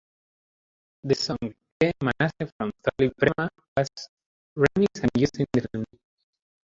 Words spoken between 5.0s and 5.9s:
and used in the film.